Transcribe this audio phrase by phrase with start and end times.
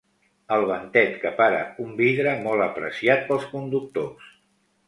[0.55, 4.35] El ventet que para un vidre molt apreciat pels conductors.